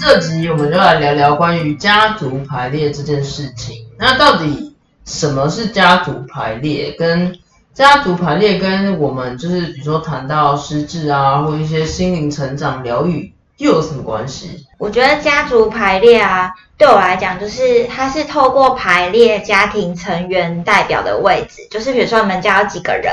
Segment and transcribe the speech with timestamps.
[0.00, 3.86] 这集我们就来聊聊关于家族排列这件事情。
[3.98, 6.92] 那到底什么是家族排列？
[6.92, 7.36] 跟
[7.74, 14.66] 家族排列跟我们就是比如说谈到失智啊，或一些心灵成长疗愈，又有什么关系？
[14.78, 23.12] 我觉得家族排列啊，对我来讲就是它是透过排列家庭成员代表的位置，就是比如说你们家有几个人。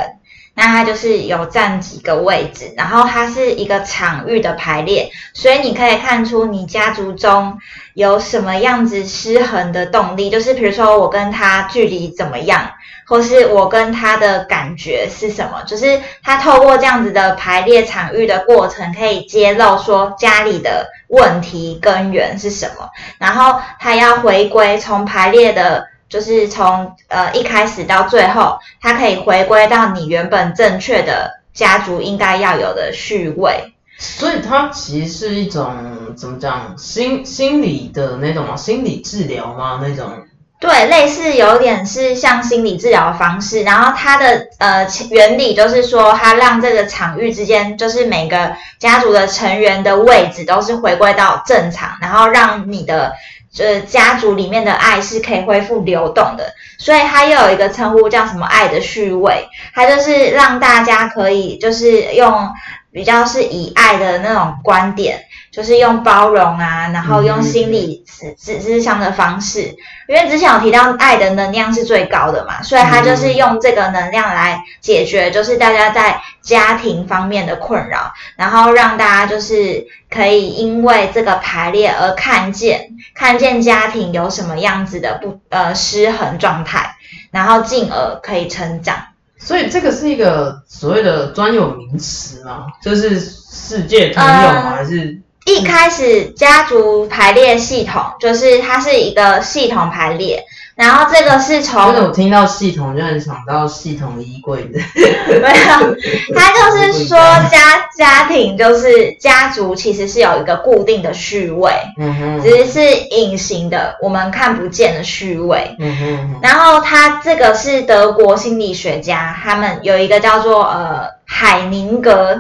[0.60, 7.60] 那它就是有占几个位置，然后它是一个场域的排列，所以你可以看出你家族中
[7.94, 12.72] 有什么样子失衡的动力，就是比如说我跟他距离怎么样，
[13.06, 22.90] 或是我跟他的感觉是什么，就是他透过这样子的排列场域的过程，可以揭露说家里的问题根源是什么，
[23.20, 25.86] 然后他要回归从排列的。
[26.10, 33.74] 就是从呃一开始到最后，它可以回归到你原本正确的家族应该要有的序位。
[34.00, 35.76] 所以它其实是一种
[36.16, 39.80] 怎么讲心心理的那种嘛心理治疗嘛？
[39.82, 40.12] 那种
[40.60, 43.64] 对，类似有点是像心理治疗的方式。
[43.64, 53.14] 然后它的呃原理就是说，它让这个场域之间，就是每个家族的成员的位置都是回归到正常，然后让你的。
[53.50, 62.52] 就是家族里面的爱是可以恢复流动的，所以它又有一个称呼叫什么“爱的序位”，它就是让大家可以就是用
[62.98, 65.24] 比较是以爱的那种观点。
[65.50, 69.76] 就是用包容啊，然后用心理智智智商的方式，
[70.08, 86.98] 因为之前有提到爱的能量是最高的嘛，所以他就是用这个能量来解决，就是大家在家庭方面的困扰，然后让大家就是可以因为这个排列而看见看见家庭有什么样子的不呃失衡状态，
[87.32, 88.96] 然后进而可以成长。
[89.40, 92.68] 所以这个是一个所谓的专有名词吗？
[92.82, 94.72] 就是世界通用吗？
[94.72, 95.22] 还是？
[95.46, 100.44] 一开始家族排列系统就是它是一个系统排列，
[100.78, 104.80] 然后这个是从我听到系统就很想到系统衣柜的，
[105.42, 105.96] 没有，
[106.38, 107.18] 它就是说
[107.50, 122.38] 家家庭就是家族其实是有一个固定的序位，嗯哼，只是是隐形的，我们看不见的序位，嗯哼，然后它这个是德国心理学家他们有一个叫做呃海宁格。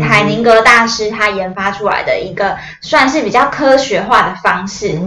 [0.00, 4.98] 海宁格大师他研发出来的一个算是比较科学化的方式，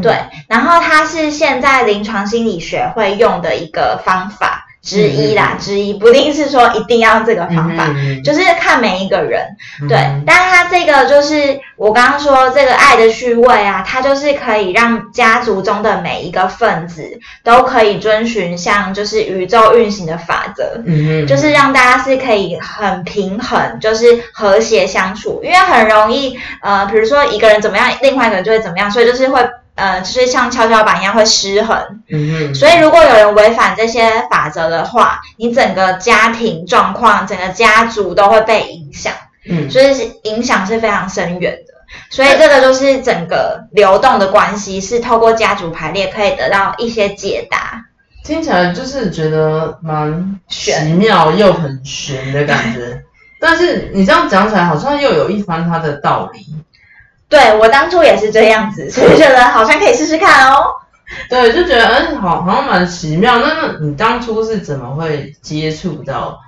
[0.00, 0.16] 对，
[0.46, 4.67] 然后它是现在临床心理学会用的一个方法。
[4.80, 7.88] 之一啦，之一不一定是说一定要这个方法，
[8.24, 9.44] 就是看每一个人。
[9.88, 25.40] 对，但是它这个就是我刚刚说这个爱的序位啊，它就是可以让家族中的每一个分子都可以遵循像就是宇宙运行的法则，嗯就是让大家是可以很平衡，就是和谐相处。
[25.44, 29.44] 因为很容易，呃，比如说一个人怎么样，另外一个人就会怎么样，所以就是会。
[29.78, 39.12] 呃，就是像跷跷板一样会失衡，嗯所以如果有人违反这些法则的话，你整个家庭状况、整个家族都会被影响，
[39.48, 41.74] 嗯，所以是影响是非常深远的。
[42.10, 47.84] 所以这个就是整个流动的关系是透过家族排列可以得到一些解答。
[48.24, 53.00] 听起来就是觉得蛮奇妙又很玄的感觉，
[53.40, 56.40] 但是你这样讲起来好像又有一番它的道理。
[57.28, 60.72] 对我当初也是这样子， 所以觉得好像可以试试看哦。
[61.30, 63.38] 对，就觉得嗯，好好像蛮奇妙。
[63.38, 66.38] 那那你当初是怎么会接触到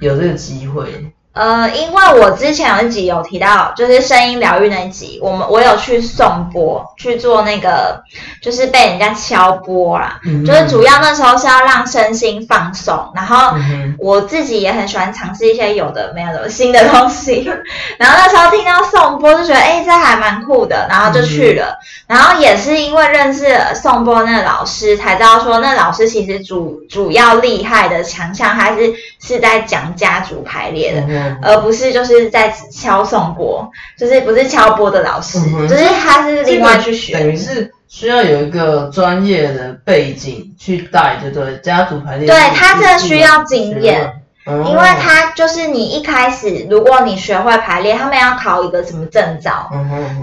[0.00, 1.12] 有这个机会？
[1.38, 8.02] 呃，因为我之前有一集有提到，就是声音疗愈那一集，我们我有去送钵去做那个，
[8.42, 13.56] 就是被人家敲钵啦，就是主要那时候是要让身心放松，然后
[13.98, 17.48] 我自己也很喜欢尝试一些有的没有的新的东西，
[17.98, 28.92] 然后那时候听到送钵就觉得，哎，这还蛮酷的，然后就去了，然后也是因为认识送钵那个老师，才知道说那老师其实主主要厉害的强项还是
[29.22, 31.27] 是在讲家族排列的。
[31.42, 35.38] 而不是就是在敲颂钵，就是不是敲钵的老师，
[35.68, 42.26] 就是他是另外去学，等于是需要有一个专业的背景去带，就对家族排列。
[42.26, 44.12] 对他这需要经验，
[44.46, 49.70] 因为他就是你一开始，如果你学会排列，他们要考一个什么证照？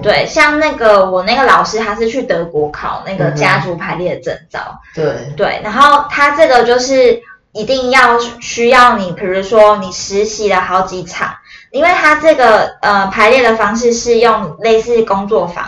[0.01, 4.59] 对，像那个我那个老师，他是去德国考那个家族排列的证照。
[4.93, 5.05] 对
[5.37, 7.21] 对，然后他这个就是。
[7.55, 11.33] 一定要需要你，比如说你实习了好几场，
[11.71, 15.65] 因为他这个呃排列的方式是用类似工作坊，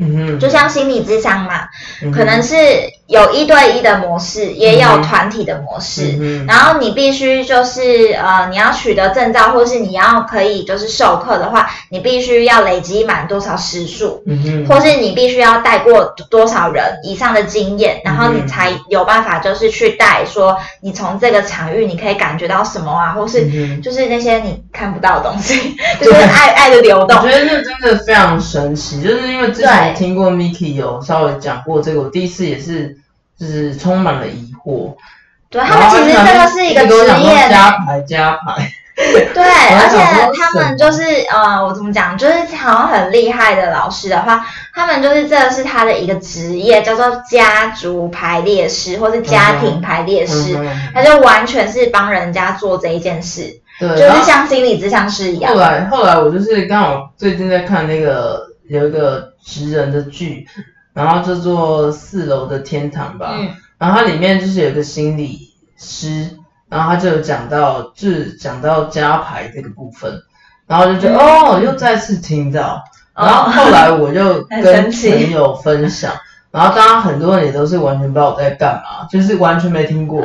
[0.00, 1.68] 嗯哼，就像心理智商嘛，
[2.12, 2.56] 可能是。
[3.10, 6.16] 有一对一的模式，也有团体的模式。
[6.20, 27.18] 嗯然后你必须就是呃，你要取得证照，或是你要可以就是授课的话，你必须要累积满多少时数，嗯或是你必须要带过多少人以上的经验，然后你才有办法就是去带说你从这个场域你可以感觉到什么啊，或是就是那些你看不到的东西， 就是爱爱的流动。
[27.18, 32.96] 我觉得那真的非常神奇，就是因为之前听过 Miki 有稍微讲过这个，我第一次也是。
[33.40, 34.94] 就是充满了疑惑，
[35.48, 38.70] 对他们其实这个是一个职业，加牌加牌，
[39.32, 39.42] 对，
[39.78, 41.02] 而且他们就是
[41.32, 44.44] 呃，我怎么讲，就是好像很厉害的老师的话，
[44.74, 50.54] 他们就是这个是他的一个职业，叫做家族排列师或是家庭排列师，
[50.92, 55.54] 他就完全是帮人家做这一件事，对，就是像心理咨商师一样。
[55.54, 60.46] 后来后来我就是刚好最近在看那个有一个职人的剧。
[60.92, 63.32] 然后叫做四楼的天堂吧，
[63.78, 66.28] 然后它里面就是有个心理师，
[66.68, 70.20] 然后他就有讲到，就是讲到加牌这个部分，
[70.66, 72.82] 然后就觉得哦，又再次听到，
[73.14, 76.12] 然后后来我就 跟朋友分享，
[76.50, 80.24] 然后当然很多人也都是完全不知道我在干嘛，就是完全没听过。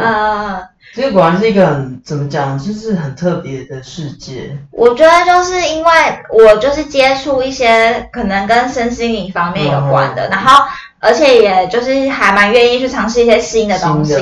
[0.93, 4.57] 这果然是一个很怎么讲，就是很特别的世界。
[4.71, 5.91] 我觉得就是因为
[6.29, 10.63] 我就是接触一些可能跟身心灵方面有关的，然后
[11.01, 14.15] 而且也就是还蛮愿意去尝试一些新的东西，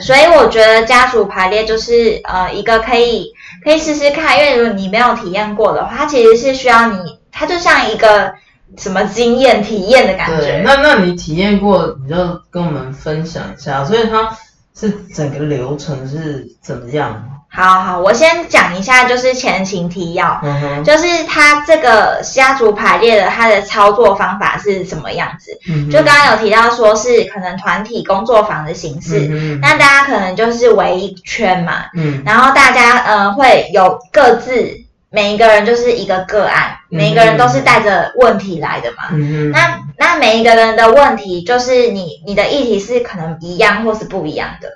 [0.00, 3.32] 所以我觉得家族排列就是呃一个可以
[3.62, 8.34] 可以试试看，因为如果你没有体验过的话，它其实是需要你，它就像一个
[8.78, 10.62] 什么经验体验的感觉。
[10.64, 12.16] 那那你体验过，你就
[12.50, 13.84] 跟我们分享一下。
[13.84, 14.30] 所以它。
[14.78, 17.24] 是整个流程是怎么样？
[17.48, 20.38] 好好，我先讲一下，就是前情提要，
[20.84, 25.58] 就是他这个家族排列的它的操作方法是什么样子？
[25.90, 31.86] 就刚刚有提到说是可能团体工作坊的形式，那大家可能就是围一圈嘛，
[32.26, 34.84] 然后大家呃会有各自。
[35.16, 39.04] 每一个人就是一个个案，每一个人都是带着问题来的嘛。
[39.50, 44.68] 那那每一个人的问题，就是你你的议题是可能一样或是不一样的。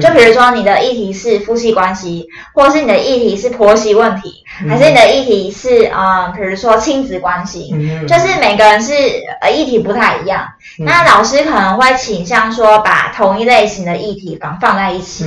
[0.00, 7.70] 就比如说你的议题是夫妻关系，或是你的议题是婆媳问题，还是你的议题是啊，比如说亲子关系，
[8.06, 8.92] 就是每个人是
[9.40, 10.46] 呃议题不太一样。
[10.78, 15.24] 那老师可能会倾向说把同一类型的议题放放在一起，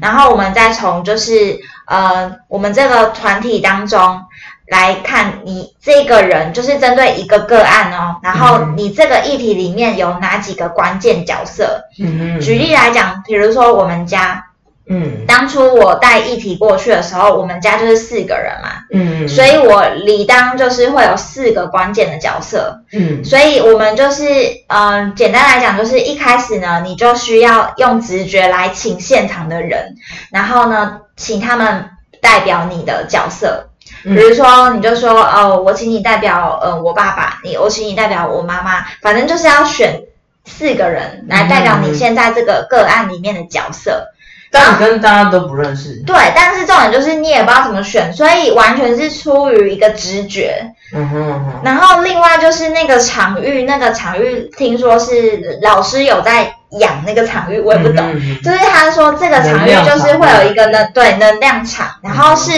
[0.00, 4.20] 然后我们再从就是呃我们这个团体当中。
[4.70, 11.84] 来看你这个人，就是针对一个个案哦，然后你这个议题里面有哪几个关键角色？
[11.98, 12.40] 嗯嗯。
[12.40, 14.44] 举例来讲，比如说我们家，
[14.90, 24.24] 嗯，当初我带议题过去的时候，我们家就是四个人嘛，嗯嗯，所以我理当就是会有四个关键的角色，嗯，所以我们就是，
[24.66, 29.96] 嗯，简单来讲，就是一开始呢，你就需要用直觉来请现场的人，
[30.30, 31.88] 然后呢，请他们
[32.20, 33.67] 代表你的角色。
[34.04, 40.02] 比如说，你就说哦，我请你代表呃我爸爸，你我请你代表我妈妈，反正就是要选
[40.44, 44.08] 四个人来代表你现在这个个案里面的角色。
[44.50, 46.02] 但你跟大家都不认识。
[46.06, 50.72] 对，但是重点就是你也不知道怎么选，所以完全是出于一个直觉。
[50.94, 51.60] 嗯哼。
[51.62, 58.10] 然后另外就是那个场域，那个场域听说是老师有在养那个场域，我也不懂。
[58.42, 62.52] 就是他说这个场域就是会有一个能对能量场，然后是。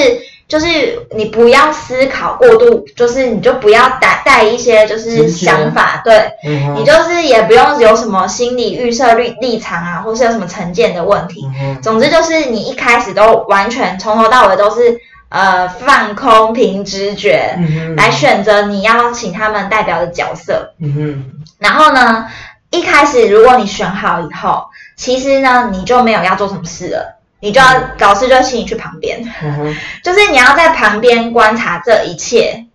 [0.51, 0.67] 就是
[1.17, 6.33] 你不要思考过度，就是你就不要带带一些就是想法，对，
[6.75, 11.47] 你就是也不用有什么心理预设立立场啊，或是有什么成见的问题。
[11.81, 17.57] 总之就是你一开始都完全从头到尾都是呃放空凭直觉
[17.97, 20.75] 来选择你要请他们代表的角色。
[21.61, 22.27] 然后呢，
[22.71, 24.67] 一开始如果你选好以后，
[24.97, 27.20] 其实呢你就没有要做什么事了。
[27.41, 27.67] 你就要
[27.99, 29.23] 老师就请你去旁边，
[30.05, 32.67] 就是你要在旁边观察这一切，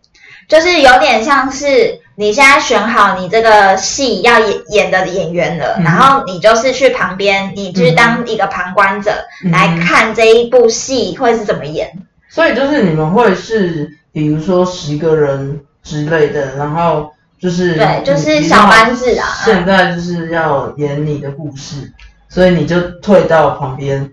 [0.47, 9.11] 就是有点像是你现在选好你这个戏要演演的演员了，然后你就是去旁边，你去当一个旁观者
[9.51, 11.91] 来看这一部戏会是怎么演。
[12.29, 19.27] 所以就是你们会是比如说十个人之类的，然后就是对，就是小班制啊。
[19.45, 21.93] 现在就是要演你的故事，
[22.27, 24.11] 所以你就退到旁边。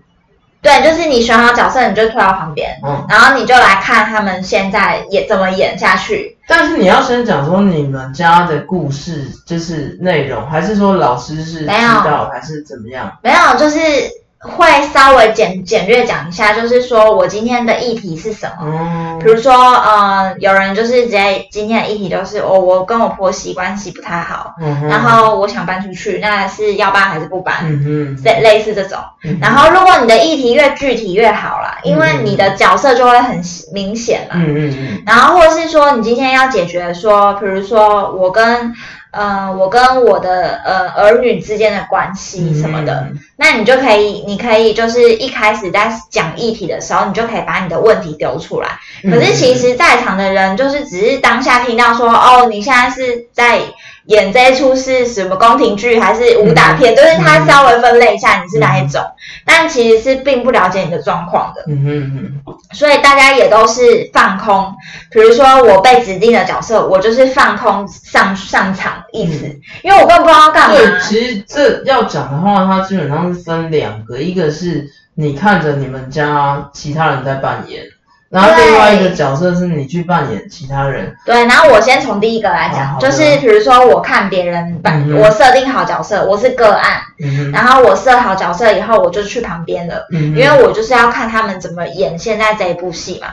[0.63, 6.35] 对，就是你选好角色，你就退到旁边，嗯，然后你就来看他们现在演怎么演下去。
[6.47, 13.11] 但是你要先讲说你们家的故事就是内容，还是说老师是知道，还是怎么样？
[13.21, 13.77] 没有，就是。
[14.43, 18.65] 会稍微简简略讲一下，就是说我今天的议题是什么。
[18.65, 24.53] 嗯，比如说，呃，有人就是直接今天的议题就是我我跟我婆媳关系不太好，
[24.89, 27.55] 然后我想搬出去，那是要搬还是不搬？
[27.63, 28.99] 嗯类类似这种。
[29.39, 34.35] 然后如果你的议题越具体越好啦，因为你的角色就会很明显嘛。
[34.35, 35.03] 嗯嗯嗯。
[35.05, 38.73] 然后或是说你今天要解决说，比如说我跟。
[39.13, 48.79] 呃，我跟我的呃儿女之间的关系什么的，那你就可以，你可以就是一开始在讲议题的时候，你就可以把你的问题丢出来。
[49.03, 53.61] 可是其实，在场的人就是只是当下听到说，哦，你现在是在。
[54.05, 56.95] 演这一出是什么宫廷剧还是武打片？
[56.95, 59.01] 就是他稍微分类一下你是哪一种，
[59.45, 61.63] 但其实是并不了解你的状况的。
[61.67, 62.11] 嗯哼
[62.45, 62.53] 哼。
[62.73, 64.73] 所以大家也都是放空，
[65.11, 69.45] 比如说我被指定的角色，我就是放空上上场意思，
[69.83, 70.75] 因为我根本不知道干嘛。
[70.75, 77.83] 对，其实这要讲的话，它基本上是分两个，一个是你看着你们家其他人在扮演。
[78.33, 81.15] 然后另外一个角色是你去扮演其他人。
[81.25, 87.01] 对，然后我先从第一个来讲，就是比如说我看别人扮，我设定好角色，我是个案，
[87.53, 93.27] 然后我设好角色以后，我就去旁边了，嗯因为我就是要看他们怎么演现在这一部戏嘛。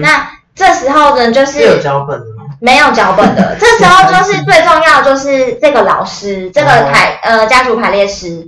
[0.00, 2.44] 那这时候呢，就是有脚本的吗？
[2.60, 8.46] 没有脚本的， 这时候就是最重要就是这个老师，这个排呃家族排列师，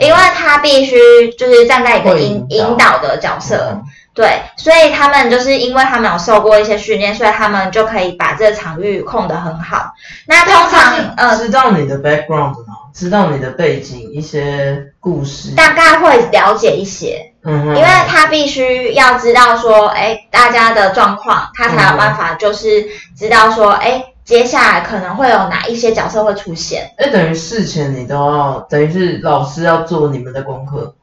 [0.00, 0.96] 因为他必须
[1.38, 2.98] 就是站在一个引引导。
[2.98, 3.80] 的角色。
[4.14, 9.92] 对，所以他们就是因为他们有受过一些训练，所以他们就可以把这个场域控得很好。
[10.26, 12.74] 那通常呃，知道你的 background 吗？
[12.94, 17.32] 知道你的背景一些故事，大概会了解一些。
[17.42, 22.86] 嗯哼，因为他必须要知道说，哎，大家的状况，他才有办法就是
[23.18, 26.88] 知道说，哎，接下来可能会有哪一些角色会出现。
[26.96, 30.94] 哎，等于事前你都要，等于是老师要做你们的功课。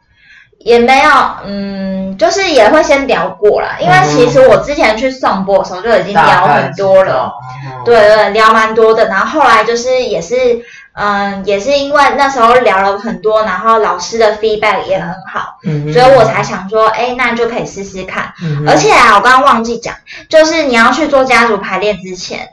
[0.64, 1.12] 也没有，
[1.46, 7.32] 嗯，就是也会先聊过啦，因为其实我之前去送播的时候就已经聊很多了，
[7.86, 10.62] 对对，聊蛮多的，然后后来就是也是。
[10.94, 15.56] 嗯，也是因为那时候聊了很多，然后老师的 feedback 也很好，
[15.94, 18.34] 所以我才想说，哎，那就可以试试看。
[18.68, 19.96] 而且啊，我刚刚忘记讲，
[20.28, 22.46] 就是你要去做家族排列之前，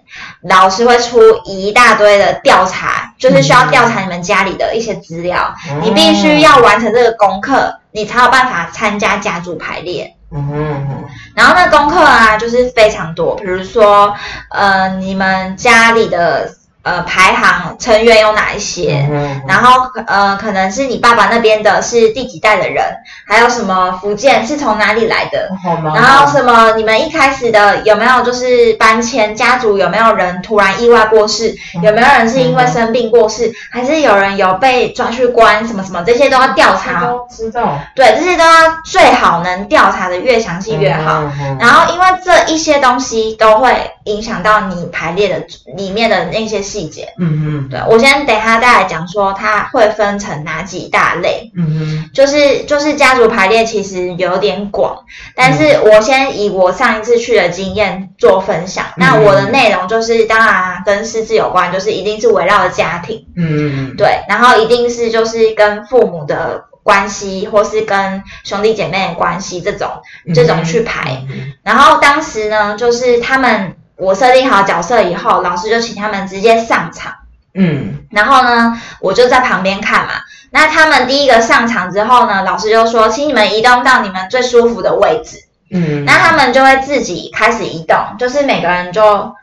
[0.43, 10.15] 老师会出一大堆的调查，就是需要调查你们家里的一些资料，你必须要完成这个功课，你才有办法参加家族排列。
[10.31, 14.15] 嗯哼，然后那功课啊，就是非常多，比如说，
[14.51, 16.58] 呃，你们家里的。
[16.89, 19.07] 呃，排行成员有哪一些？
[19.47, 22.83] 然后呃，可能是你爸爸那边的是第几代的人，
[23.27, 25.51] 还有什么福建是从哪里来的？
[25.95, 26.73] 然后什么？
[26.79, 29.37] 你们一开始的有没有就是搬迁？
[29.37, 31.55] 家族有没有人突然意外过世？
[31.83, 33.53] 有没有人是因为生病过世？
[33.71, 35.67] 还是有人有被抓去关？
[35.69, 36.03] 什么什么？
[36.07, 37.13] 这些都要调查。
[37.31, 37.79] 知道。
[37.95, 38.51] 对，这些都要
[38.83, 41.23] 最好能调查的越详细越好。
[41.61, 54.97] 然后因为这一些东西都会影响到你排列的里面的那些细节，嗯嗯，对我先等下再来讲说它会分成哪几大类，嗯哼，就是就是家族排列其实有点广，
[55.35, 63.49] 但是我先以我上一次去的经验做分享，那我的内容就是当然跟师资有关，就是一定是围绕着家庭，嗯。
[63.49, 69.91] 嗯嗯，对，然后一定是就是跟父母的关系，或是跟兄弟姐妹的关系这种
[70.35, 71.23] 这种去排，
[71.63, 73.75] 然后当时呢就是他们。
[73.99, 77.13] 我设定好角色以后，老师就请他们直接上场。
[77.55, 80.13] 嗯，然后呢，我就在旁边看嘛。
[80.51, 85.39] 那他们第一个上场之后呢，老师就说：“请你们移动到你们最舒服的位置。”
[85.71, 89.35] 嗯，那他们就会自己开始移动，就是每个人就。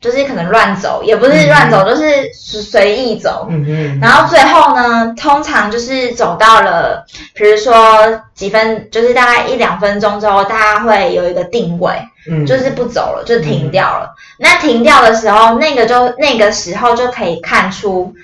[0.00, 3.46] 就是可能乱走，也不是乱走，就是随随意走。
[3.50, 3.98] 嗯嗯。
[4.00, 7.74] 然后最后呢，通常就是走到了，比如说
[8.34, 11.94] 几分，就是大概一两分钟之后，大家会有一个定位，
[12.30, 14.14] 嗯，就是不走了，就停掉了。
[14.38, 18.14] 那停掉的时候，那个就那个时候就可以看出，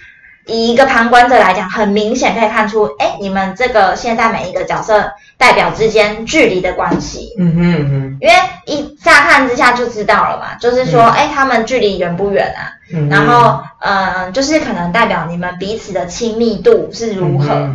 [0.46, 5.12] 以一个旁观者来讲，很明显可以看出，哎，你们这个现在每一个角色。
[5.38, 8.34] 代表之间距离的关系，嗯哼哼，因为
[8.64, 12.70] 一乍看之下就知道了嘛，就是说，哎，他们距离远不远啊？
[13.10, 17.68] 然后，嗯，就是可能代表你们彼此的亲密度是如何。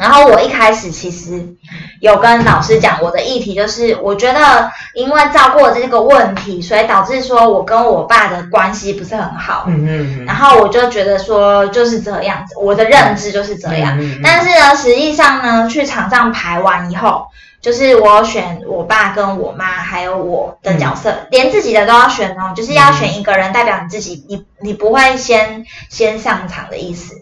[0.00, 1.54] 然后我一开始其实
[2.00, 9.66] 有跟老师讲我的议题，就是我觉得因为照顾这个问题，所以导致说我跟我爸的关系不是很好。
[9.68, 10.24] 嗯嗯。
[10.24, 13.98] 然后我就觉得说就是这样子，我的认知就是这样。
[14.24, 17.26] 但是呢，实际上呢，去场上排完以后，
[17.60, 27.16] 就是我选我爸跟我妈还有我的角色，连自己的都要选哦，就是要选一个人代表你自己，你你不会先先上场的意思。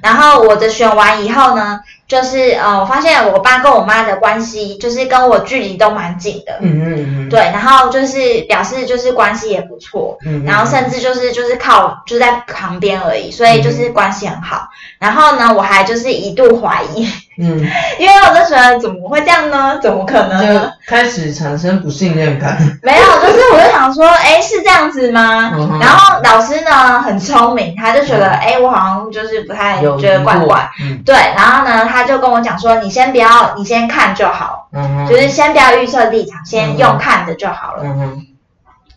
[0.00, 1.80] 然后我的选完以后呢？
[2.10, 6.58] 就是呃，我发现我爸跟我妈的关系，就是跟我距离都蛮近的。
[6.60, 7.28] 嗯嗯嗯。
[7.28, 10.18] 对，然后就是表示就是关系也不错。
[10.26, 10.42] 嗯。
[10.44, 14.66] 然后甚至就是就是靠就在旁边而已，所以就是关系很好。
[14.98, 17.06] 然后呢，我还就是一度怀疑。
[17.38, 17.64] 嗯。
[18.00, 19.78] 因为我就觉得怎么会这样呢？
[19.80, 20.52] 怎么可能？
[20.52, 22.58] 就开始产生不信任感。
[22.82, 25.52] 没有，就是我就想说，哎，是这样子吗？
[25.80, 30.68] 然后老师呢很聪明，他就觉得，哎，我好像就是不太觉得怪怪。
[30.82, 31.00] 嗯。
[31.06, 31.99] 对，然后呢，他。
[32.00, 34.68] 他就跟我讲说：“你先不要，你先看就好，
[35.08, 37.84] 就是先不要预测立场，先用看的就好了。”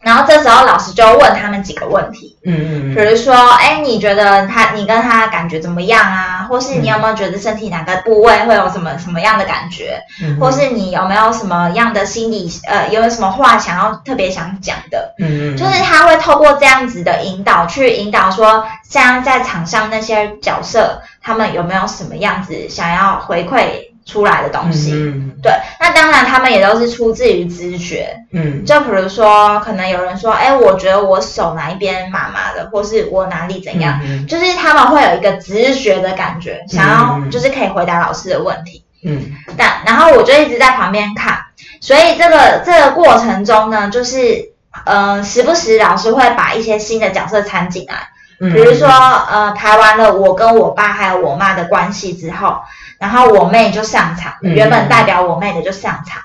[0.03, 6.45] 然后这时候老师就问他们几个问题，嗯嗯，比如说，哎，你觉得他，你跟他感觉怎么样啊？
[6.49, 10.01] 或是你有没有觉得身体哪个部位会有什么什么样的感觉？
[10.39, 15.15] 或是你有没有什么样的心理，呃，有什么话想要特别想讲的？
[15.19, 23.92] 嗯嗯，就是他会透过这样子的引导，去引导说，像在场上那些角色，他们有没有什么样子想要回馈？
[24.05, 41.37] 出来的东西，嗯对，那当然他们也都是出自于直觉，嗯，就比如说，可能有人说，哎，我觉得我手哪一边麻麻的，或是我哪里怎样，就是他们会有一个直觉的感觉，想要就是可以回答老师的问题，嗯，但然后我就一直在旁边看，
[41.79, 44.51] 所以这个这个过程中呢，就是
[44.85, 48.09] 呃，时不时老师会把一些新的角色掺进来，
[48.51, 52.57] 比如说呃，排完了我跟我爸还有我妈的关系之后。
[52.99, 56.21] 然后我妹就上场，原本代表我妹的就上场，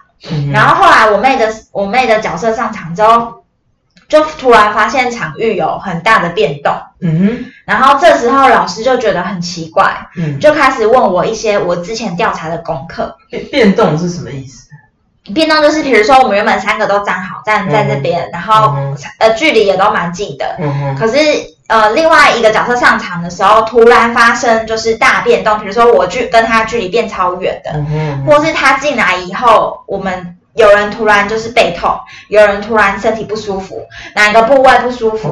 [0.53, 3.43] 然后后来我妹的我妹的角色上场之后，
[4.09, 7.19] 就突然发现场域有很大的变动，嗯。
[7.19, 13.17] 哼，然后这时候老师就觉得很奇怪，嗯，就开始问我一些我之前调查的功课。
[13.29, 14.69] 变变动是什么意思？
[15.35, 18.73] 变动就是比如说我们原本三个都站好站在这边，然后
[19.19, 20.57] 呃距离也都蛮近的，
[20.97, 21.58] 可是。
[21.69, 27.71] 呃，另外一个角色上场的时候，突然发生就是大变动，比如说我距跟他距离变超远的，
[28.27, 31.97] 或是他进来以后，我们有人突然就是背痛，
[32.29, 35.29] 有人突然身体不舒服，哪个部位不舒服，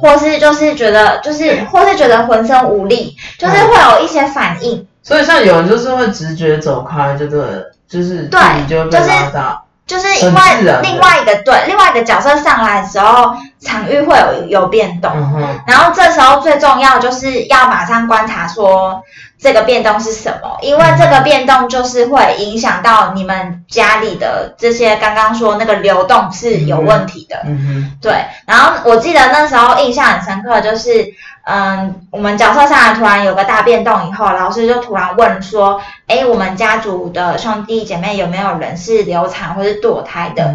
[0.00, 4.86] 或是就是觉得就是 或是觉得浑身无力，就是会有一些反应。
[5.02, 7.40] 所以像有人就是会直觉走开，就对，
[7.88, 9.62] 就是对，就被拉大。
[9.86, 15.10] 就是因为另外一个对另外一个角色上来的时候，场域会有有变动，
[15.66, 19.00] 然后这时候最重要就是要马上观察说
[19.38, 27.42] 这个变动是什么，因为这个变动就是会影响到你们家里的这些刚刚说那个流动是有问题的，
[28.00, 28.12] 对。
[28.46, 31.14] 然后我记得那时候印象很深刻，就是。
[31.48, 40.52] 嗯，我们角色上来突然有个大变动以后，老师就突然问说：“哎，我们家族的兄弟姐妹有没有人是流产或是堕胎的？”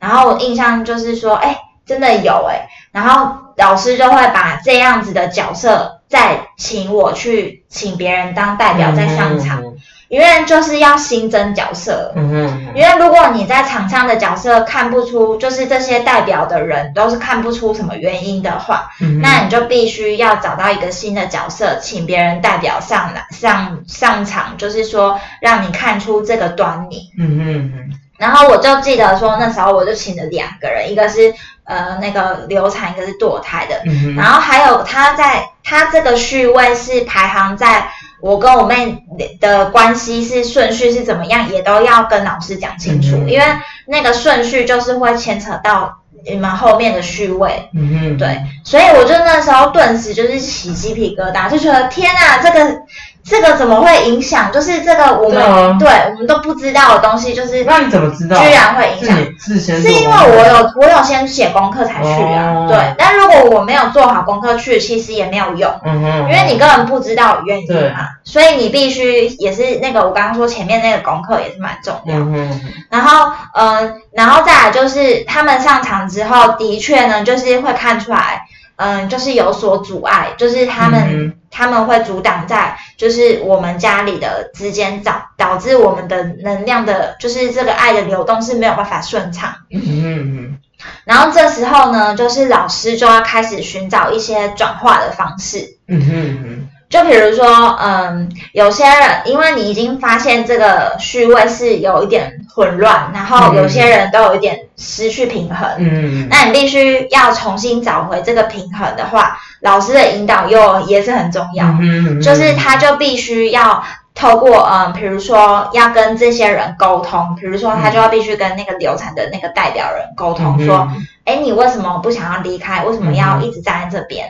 [0.00, 9.62] 然后我印象就是说：“哎，真的有哎。”然后老师就会把这样子的角色再请我去请别人当代表再上场。
[10.08, 18.90] 因为就是要新增角色，嗯哼，因为如果你在场上的角色看不出，就是这些代表的人都是看不出什么原因的话，
[19.22, 27.96] 那你就必须要找到一个新的角色，请别人代表上来上上场，就是说让你看出这个端倪，嗯哼哼。
[28.18, 31.32] 然后我就记得说那时候我就请了两个人，一个是
[31.64, 33.82] 呃那个流产，一个是堕胎的，
[34.16, 37.90] 然后还有他在他这个序位是排行在。
[38.22, 39.02] 我跟我妹
[39.40, 43.46] 的关系是顺序是怎么样，也都要跟老师讲清楚，因为
[43.86, 47.70] 那个顺序就是会牵扯到你们后面的序位，
[48.18, 52.82] 对，所以我就那时候顿时就是起鸡皮疙瘩，就觉得天啊，这个。
[53.30, 54.50] 这个怎么会影响？
[54.50, 58.36] 就是这个我们对我们都不知道的东西，就是那你怎么知道？
[58.36, 59.16] 居然会影响？
[59.38, 62.66] 是是因为我有我有先写功课才去啊。
[62.66, 65.70] 对，但如果我没有做好功课去，其实也没有用。
[65.84, 66.18] 嗯哼。
[66.22, 72.16] 因为你根本不知道原因嘛，所以你必须也是那个我刚刚说前面那个功课也是蛮重要。
[72.16, 72.60] 嗯哼。
[72.90, 78.42] 然后嗯，然后再来就是他们上场之后，的确呢，就是会看出来。
[78.82, 89.54] 嗯，就是有所阻碍，就是他们他们会阻挡在，就是我们家里的之间导导致我们的能量的，就是这个爱的流动是没有办法顺畅。
[89.70, 90.58] 嗯嗯。
[91.04, 95.76] 然后这时候呢，就是老师就要开始寻找一些转化的方式。
[95.86, 96.68] 嗯哼。
[96.90, 97.46] 就比如说，
[97.80, 113.82] 嗯，有些人因为你已经发现这个序位是有一点混乱，然后有些人都有一点失去平衡，嗯，那你必须要重新找回这个平衡的话，老师的引导又也是很重要，嗯，就是他就必须要。
[114.12, 120.86] 透过嗯，比如说要跟这些人沟通，比如说他就要必须跟那个流产的那个代表人沟通，说，
[121.24, 122.84] 哎，你为什么不想要离开？
[122.84, 124.28] 为什么要一直站在这边？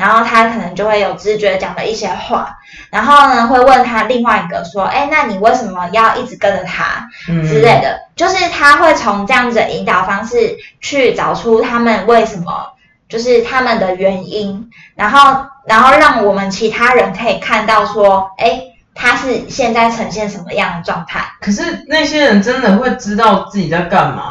[0.00, 2.56] 然后他可能就会有直觉讲的一些话，
[2.90, 8.00] 然后呢会问他另外一个说，哎，那你为什么要一直跟着他之类的？
[8.16, 12.72] 就是他会从这样子的引导方式去找出他们为什么，
[13.10, 18.62] 就是他们的原因，然后然后让我们其他人可以看到说，哎。
[18.92, 21.24] 他是现在呈现什么样的状态？
[21.40, 24.29] 可是那些人真的会知道自己在干嘛？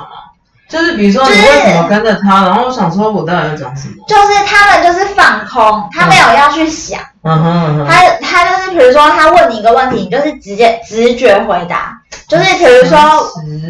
[0.69, 4.05] 就是比如说你为什么跟着他，然后我想说我到底要讲什么？
[4.07, 6.99] 就是他们就是放空，他没有要去想。
[7.23, 7.87] 嗯哼。
[7.87, 11.99] 他他就是比如说他问你一个问题，你就是直接直觉回答。
[12.27, 12.97] 就是比如说，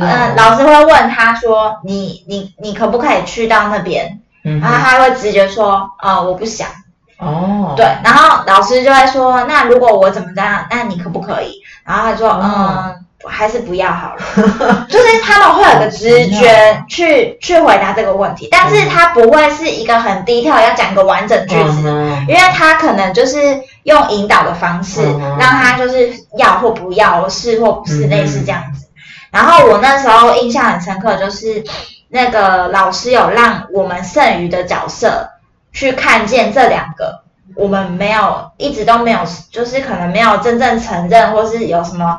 [0.02, 6.68] 嗯，老师会问他说：“你你你可不可以去到那边？”然后他会直接说：“啊，我不想。”
[7.20, 11.54] 哦，对，然后老师就会说，那如果我怎么这样，那你可不可以？
[11.86, 12.96] 然后他说，嗯，
[13.28, 14.86] 还是不要好了。
[14.90, 21.90] 就是他们会有个直觉去去回答这个问题，但是他不会是一个很低调要讲一个完整句子，
[22.28, 23.38] 因为他可能就是
[23.84, 25.02] 用引导的方式，
[25.40, 28.88] 让他就是要或不要，是或不是，类似这样子。
[29.32, 31.64] 然后我那时候印象很深刻，就是
[32.10, 35.30] 那个老师有让我们剩余的角色。
[35.72, 37.22] 去看见这两个，
[37.56, 39.20] 我们没有一直都没有，
[39.52, 42.18] 就是可能没有真正承认，或是有什么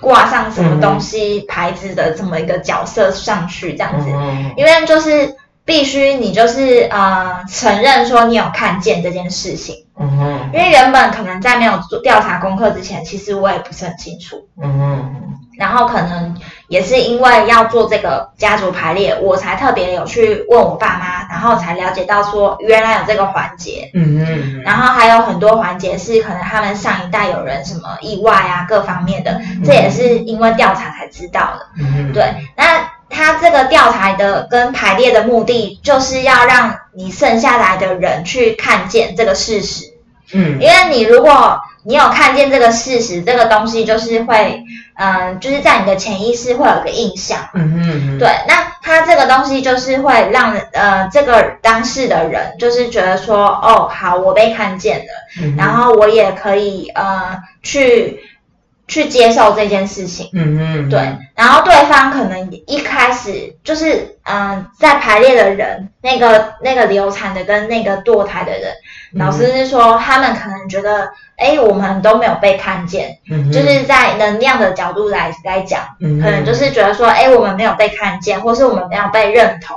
[0.00, 4.10] 挂上什么东西牌子的这么一个角色上去这样子，
[4.56, 14.46] 因为就是必须你就是呃承认说你有看见这件事情，嗯，因为原本可能在没有做调查功课之前，其实我也不是很清楚。
[15.58, 16.36] 然后可能
[16.68, 23.90] 也是因为要做这个家族排列，我才特别有去问我爸妈，然后才了解到说原来有这个环节。
[23.92, 24.62] 嗯嗯。
[24.62, 31.66] 然后还有很多环节是可能他们上一代有人什么意外啊，各方面的，这也是因为调查才知道的。
[31.80, 39.86] 嗯对，那他这个调查的跟排列的目的，就是要让你剩下来的人去看见这个事实。
[40.32, 40.60] 嗯。
[40.60, 44.62] 因为你如果你有看见这个事实，这个东西就是会。
[44.98, 58.18] 嗯，就是在你的潜意识会有个印象，嗯哼，对，那他这个东西就是会让呃这个当事的人就是觉得说，哦，好，我被看见了，然后我也可以呃去
[58.88, 60.98] 去接受这件事情，嗯嗯，对，
[61.36, 68.72] 然后对方可能一开始就是嗯在排列的人，那个那个流产的跟那个堕胎的人，
[69.12, 71.10] 老师是说他们可能觉得。
[71.40, 79.76] 哎，我们都没有被看见，嗯就是在能量的角度来来讲，可能就是觉得说，哎，我们没有被看见，或是我们没有被认同，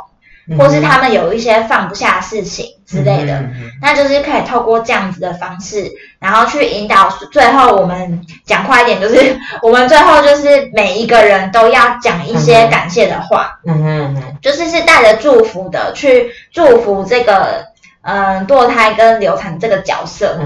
[0.57, 3.43] 或是他们有一些放不下的事情之类的，
[3.81, 7.09] 那就是可以透过这样子的方式，然后去引导。
[7.31, 17.70] 最后我们讲快一点，就是 我们最后就是每一个人都要讲一些感谢的话，嗯嗯，就是是带着祝福的去祝福这个。
[18.03, 20.39] 嗯，堕胎跟流产这个角色，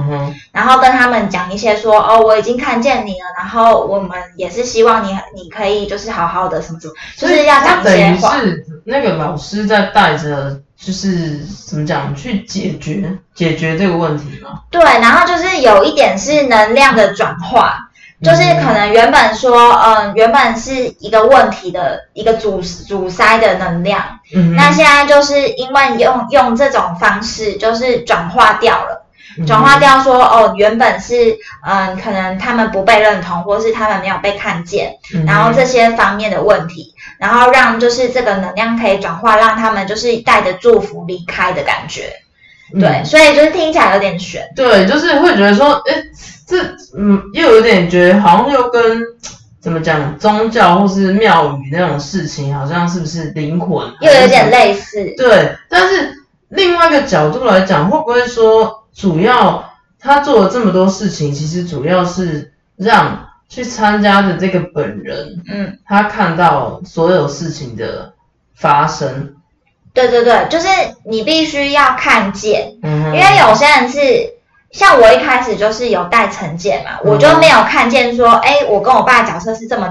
[0.51, 8.37] 然后跟他们讲一些说，哦，我已经看见你了，然后我们也是希望你，你可以就是好好的什么什么，就是要讲一些话。
[8.39, 14.59] 是那个老师在带着，就是怎么讲去解决解决这个问题吗？
[14.69, 17.84] 对，然后就是有一点是能量的转化。
[18.25, 29.05] 就是可能原本说，嗯，原本是一个问题的一个阻阻塞的能量，嗯，那现在就是因为用用这种方式，就是转化掉了，
[29.45, 42.13] 转化掉说哦，原本是嗯，可能他们不被认同，或是他们没有被看见，然后这些方面的问题，然后让就是这个能量可以转化，让他们就是带着祝福离开的感觉。
[42.79, 44.41] 对，所以就是听起来有点悬。
[44.55, 45.93] 对，就是会觉得说，哎，
[46.45, 46.57] 这
[46.97, 49.01] 嗯，又有点觉得好像又跟
[49.59, 55.03] 怎么讲宗教或是庙宇那种事情，好像是不是灵魂又有点类似？
[55.17, 56.13] 对，但是
[56.49, 68.13] 另外一个角度来讲，会不会说主要他做了这么多事情，其实主要是让去参加的这个本人，嗯，他看到所有事情的
[68.55, 69.35] 发生。
[69.93, 70.67] 对对对，就是
[71.05, 73.99] 你必须要看见，因为有些人是
[74.75, 79.89] 像我一开始就是有带成见嘛，我就没有看见说，哎，我跟我爸角色是这么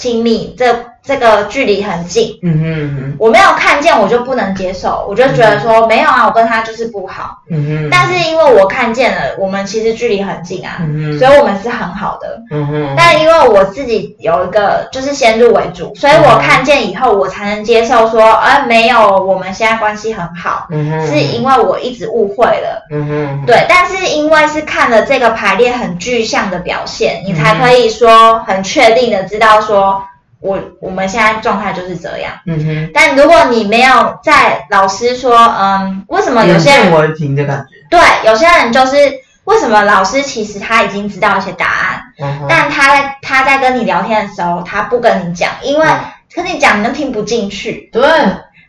[0.00, 0.86] 亲密，这。
[1.02, 2.62] 这个距离很近，嗯哼
[2.94, 7.88] 哼，我没有看见，我就不能接受，我就觉得说没有啊，我跟他就是不好，嗯哼。
[7.90, 12.94] 但是因为我看见了，我们其实距离很近啊，嗯哼，所以我们是很好的，嗯哼。
[12.98, 23.64] 但因为我自己有一个就是先入为主，所以我看见以后，我才能接受说，呃，没有，我们现在关系很好，嗯哼，是因为我一直误会了，嗯哼，对。
[23.70, 29.89] 但是因为是看了这个排列很具象的表现，你才可以说很确定的知道说。
[30.40, 32.90] 我我们现在状态就是这样，嗯哼。
[32.94, 37.76] 但如果你没有在老师说，嗯，为什么有些人为凭的感觉？
[37.90, 38.96] 对，有些人就是
[39.44, 42.02] 为什么老师其实他已经知道一些答案，
[42.48, 45.86] 但他在他在跟你聊天的时候，他不跟你讲，因为
[46.34, 47.90] 跟你讲你都听不进去。
[47.92, 48.00] 对，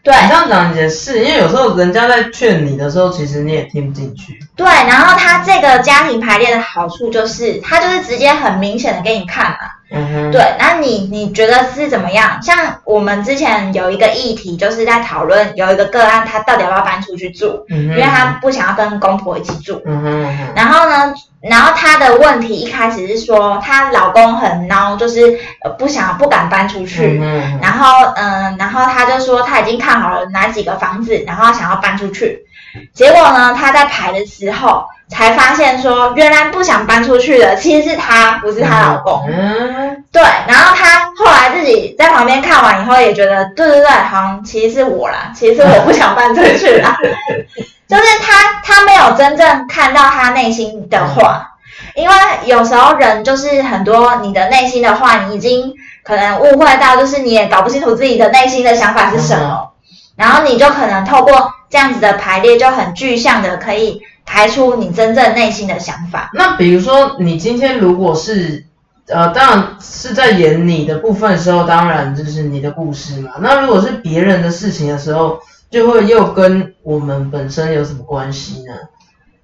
[0.04, 4.40] 对，你这样讲也是，因为有时候人家在劝你的时候，其实你也听不进去。
[4.56, 9.58] 对，然后他这个家庭排列的好处就是，他就是直接很明显的给你看嘛。
[9.94, 12.42] 嗯对，那你你觉得是怎么样？
[12.42, 17.66] 像我们之前有一个议题，就是在讨论有一个个案，他到底要不要搬出去住？
[17.70, 19.82] 嗯因为他不想要跟公婆一起住。
[19.86, 20.48] 嗯哼。
[20.56, 25.38] 然后呢，然后他的问题一开始是说，她老公很孬，就是
[25.78, 27.20] 不想不敢搬出去。
[27.22, 32.46] 嗯然后嗯，然后他就说他已经看好了哪几个房子，然后想要搬出去。
[32.94, 34.86] 结果呢，他在排的时候。
[35.12, 39.26] 才发现说，原来不想搬出去的其实是她，不是她老公。
[39.30, 40.24] 嗯，对。
[40.48, 46.98] 然后她后来自己在旁边看完以后，也觉得，对对对，好像其实是我啦，其实是我不想搬出去啦。
[47.90, 51.52] 就是她，她没有真正看到她内心的话，
[51.94, 59.72] 因为有时候人就是很多你的内心的话，你已经可能误会到，就是你也搞不清楚自己的内心的想法是什么，
[60.16, 64.02] 然后你就可能透过这样子的排列，就很具象的可以。
[64.26, 66.30] 排出你真正内心的想法。
[66.34, 68.66] 那比如说，你今天如果是，
[69.08, 73.32] 呃，当然是在演你的部分的时候，当然就是你的故事嘛。
[73.42, 78.74] 那如果是别人的事情的时候，就会又跟我们本身有什么关系呢？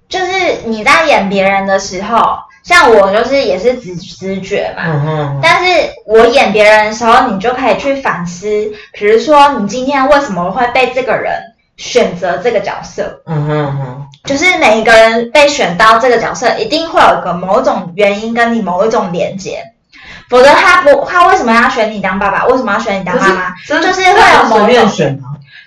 [0.08, 0.26] 就是
[0.64, 4.82] 你在演别人的时候，像我就是也是直直觉嘛。
[4.86, 5.40] 嗯哼。
[5.42, 8.46] 但是我演别人的时候，你就可以去反思，
[8.94, 11.32] 比如说你今天为什么会被这个人。
[11.78, 19.62] 选择这个角色，嗯哼哼，就是每一个人被选到这个角色，一定会有个某种原因跟你某一种连接，
[20.28, 22.44] 否则他不，他为什么要选你当爸爸？
[22.46, 23.54] 为什么要选你当妈妈？
[23.66, 25.18] 就是会有随便选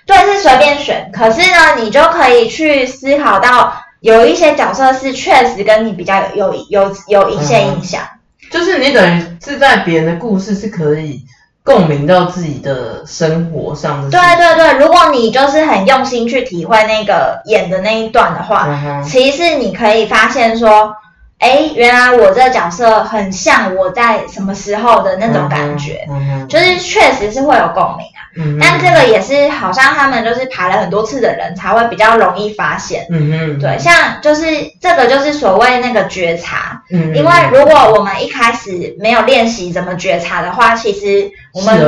[0.06, 1.10] 对，是随便选。
[1.12, 8.02] 可是呢，你就可以去思考到，有一些角色是确实跟你比较有有有有一些影响。
[8.50, 11.24] 就是你等于是在别人的故事是可以。
[11.64, 14.10] 共鸣到自己的生活上的。
[14.10, 18.68] 对对对，如果你就是很用心去体会那个演的那一段的话，
[19.04, 20.94] 其实你可以发现说，
[21.38, 26.06] 哎，原来我这个角色很像我在什么时候的那种感觉，
[26.48, 28.20] 就是确实是会有共鸣啊。
[28.58, 33.06] 但这个也是好像他们就是排了很多次的人才会比较容易发现。
[33.10, 34.46] 嗯哼，对，像就是
[34.80, 36.82] 这个就是所谓那个觉察。
[36.90, 41.78] 嗯，因为如果我们一开始没有练习怎么觉察的话，其实我们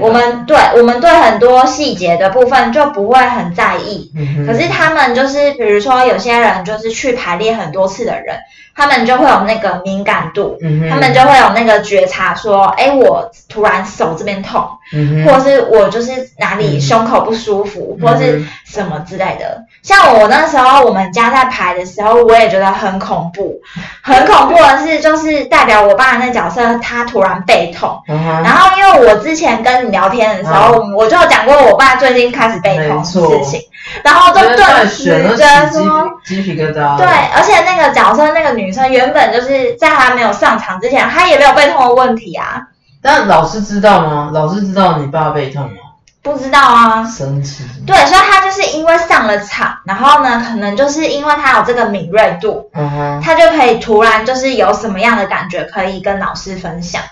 [0.00, 4.10] 我们对我们对很多细节的部分就不会很在意。
[4.16, 8.38] 嗯可是他们就是比如说有些人就是去排列很多次的人，
[8.74, 10.56] 他们就会有那个敏感度。
[10.62, 14.66] 嗯他们就会有那个觉察，说，哎，我突然手这边痛。
[14.94, 19.64] 嗯或者是我就是哪里胸口不舒服，或是什么之类的。
[19.82, 23.58] 像我那时候，我们家在排的时候，我也觉得很恐怖。
[24.02, 28.02] 很恐怖的是，就是代表我爸那角色，他突然背痛。
[28.06, 33.60] 然后，因为我之前跟你聊天的时候，我就有讲过我爸最近开始背痛的事情，
[34.02, 36.96] 然后就顿时觉得说鸡皮疙瘩。
[36.96, 42.62] 对，而且那个角色那个女生原本就是在他没有上场之前，她也没有背痛的问题啊。
[43.02, 44.30] 但老师知道吗？
[44.32, 45.70] 老师知道你爸背痛吗？
[46.22, 47.64] 不知道啊，神奇。
[47.84, 52.70] 对，所以他就是因为上了场，然后呢，可能就是因为他有这个敏锐度，
[53.20, 57.02] 他就可以突然就是有什么样的感觉可以跟老师分享，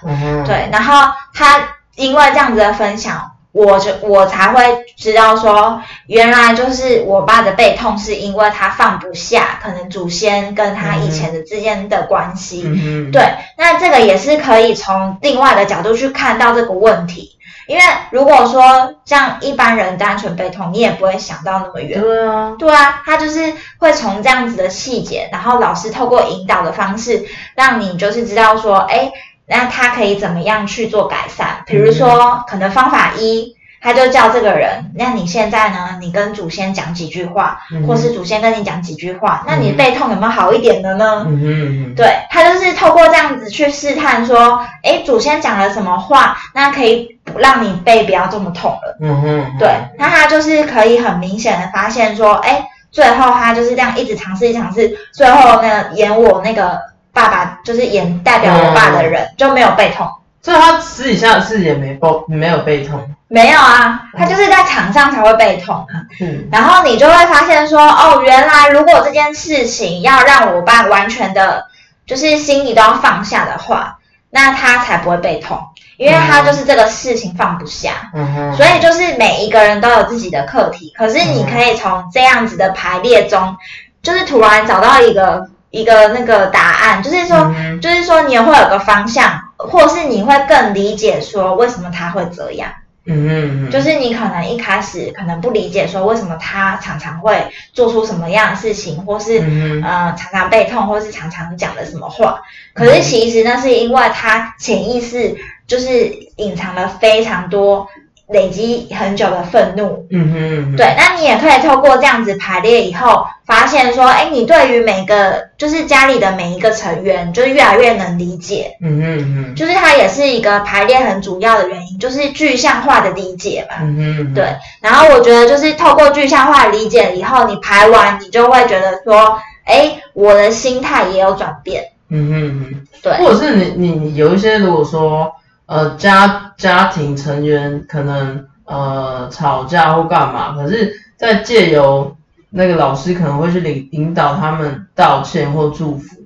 [0.47, 1.59] 对，然后他
[2.01, 13.23] 因为这样子的分享，我就我才会知道说，原来就是我爸的背痛是因为他放不下，可能祖先跟他以前的之间的关系，嗯对，
[13.59, 17.37] 那这个也是可以从另外的角度去看到这个问题。
[17.67, 22.01] 因为如果说像一般人单纯背痛，你也不会想到那么远。
[22.01, 29.13] 对啊，对啊，他就是会从这样子的细节，然后老师透过引导的方式，让你就是知道说，哎，
[29.51, 31.65] 那他可以怎么样去做改善？
[31.67, 33.55] 比如说，可能方法一。
[33.83, 35.97] 他就叫这个人，那你现在呢？
[36.03, 41.25] 你跟祖先讲几句话，或是祖先跟你讲几句话，那你背痛有没有好一点的呢？
[41.27, 48.99] 嗯嗯对他就是透过这样子去试探，说，哎，祖先讲了什么话，那可以让你背不要这么痛了。
[49.01, 49.57] 嗯哼。
[49.59, 56.79] 对，那他就是可以很明显的发现说，哎，最后他就是这样一直尝试，一尝试，最后呢演我那个
[57.13, 60.09] 爸爸，就是演代表我爸的人就没有背痛。
[60.43, 62.99] 所以他私底下是也没报，没有背痛。
[63.29, 66.03] 没有啊，他就是在场上才会背痛啊。
[66.21, 71.67] 嗯，然后你就会发现说，哦，原来如果这件事情要让我爸完全的，
[72.07, 73.99] 就是心里都要放下的话，
[74.31, 75.61] 那他才不会背痛，
[75.99, 78.11] 因为他就是这个事情放不下。
[78.15, 78.57] 嗯哼。
[78.57, 83.57] 所以就是每一个人都有自己的课题，可是你可以从这样子的排列中，
[84.03, 92.71] 就是突然找到一个一个那个答案，就是说，就是说你也会有个方向，或是你会更理解说为什么他会这样。
[93.07, 99.39] 嗯嗯，就是你可能一开始可能不理解说为什么他常常会做出什么样的事情，或是
[99.83, 102.43] 呃常常背痛，或是常常讲的什么话，
[102.75, 105.35] 可是其实那是因为他潜意识
[105.67, 107.89] 就是隐藏了非常多。
[108.33, 135.33] 累积很久的愤怒，嗯哼，对，那你也可以透过这样子排列以后，发现说，哎，你对于每个就是家里的每一个成员，就是越来越能理解，嗯哼哼，就是它也是一个排列很主要的原因，就是具象化的理解嘛，嗯哼，对，然后我觉得就是透过具象化理解以后，你排完，你就会觉得说，哎，我的心态也有转变，嗯哼哼，对，或者是你你你有一些如果说。
[135.71, 142.17] 呃，家家庭成员可能呃吵架或干嘛，可是，在借由
[142.51, 146.17] 那个老师可能会去领引导他们道歉或祝福，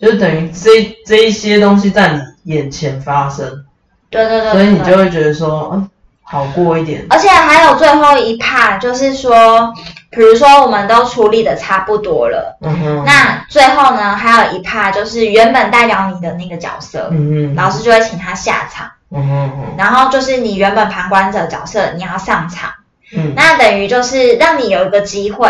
[0.00, 3.64] 就是等于这这一些东西在你眼前发生，
[4.10, 5.88] 对对对，所以你就会觉得说，嗯，
[6.22, 7.06] 好过一点。
[7.08, 9.72] 而且还有最后一 part，就是说。
[10.10, 22.70] 比如说，我们都处理的差不多了，嗯，那最后呢，还有一趴就是原本代表你的那个角色，嗯，老师就会请他下场，嗯，然后就是你原本旁观者角色你要上场，
[23.14, 25.46] 嗯，那等于就是让你有一个机会。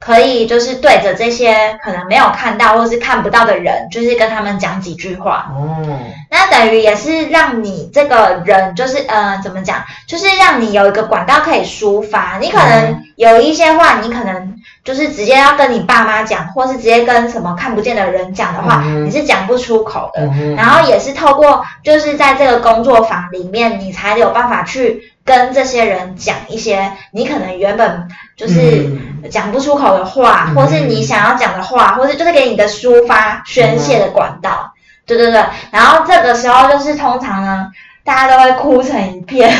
[0.00, 5.52] 可以就是对着这些可能没有看到或是看不到的人，就是跟他们讲几句话。
[5.54, 12.38] 哦，那等于也是让你这个人就是呃怎么讲，就是让你有一个管道可以抒发。
[12.40, 20.26] 你可能有一些话，你可能就是直接要跟你爸妈讲，或是直接跟什么看不见的人讲的话，你是讲不出口的。
[20.56, 25.09] 然后也是透过就是在这个工作坊里面，你才有办法去。
[25.24, 28.90] 跟这些人讲一些你可能原本就是
[29.30, 34.72] 讲不出口的话，或是你想要讲的话，或是就是给你的抒发宣泄的管道。
[35.06, 37.68] 对对对，然后这个时候就是通常呢，
[38.04, 39.52] 大家都会哭成一片。